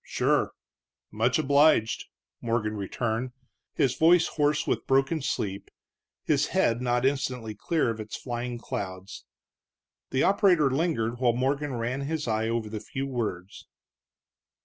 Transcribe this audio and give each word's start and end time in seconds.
"Sure 0.03 0.53
much 1.11 1.37
obliged," 1.37 2.05
Morgan 2.41 2.75
returned, 2.75 3.33
his 3.75 3.93
voice 3.95 4.25
hoarse 4.29 4.65
with 4.65 4.87
broken 4.87 5.21
sleep, 5.21 5.69
his 6.23 6.47
head 6.47 6.81
not 6.81 7.05
instantly 7.05 7.53
clear 7.53 7.91
of 7.91 7.99
its 7.99 8.17
flying 8.17 8.57
clouds. 8.57 9.25
The 10.09 10.23
operator 10.23 10.71
lingered 10.71 11.19
while 11.19 11.33
Morgan 11.33 11.73
ran 11.75 12.01
his 12.01 12.27
eye 12.27 12.49
over 12.49 12.67
the 12.67 12.79
few 12.79 13.05
words. 13.05 13.67